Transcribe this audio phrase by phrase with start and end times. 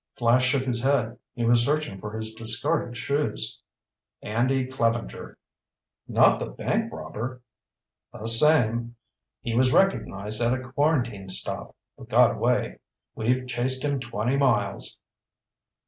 [0.15, 1.19] Flash shook his head.
[1.35, 3.59] He was searching for his discarded shoes.
[4.23, 5.37] "Andy Clevenger."
[6.07, 7.43] "Not the bank robber?"
[8.11, 8.95] "The same.
[9.41, 12.79] He was recognized at a quarantine stop, but got away.
[13.13, 14.99] We've chased him twenty miles."